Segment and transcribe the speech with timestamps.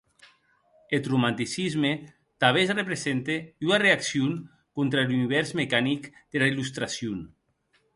[0.97, 1.91] Eth Romanticisme
[2.45, 3.35] tanben represente
[3.67, 4.31] ua reaccion
[4.77, 7.19] contra er univèrs mecanic dera Illustracion.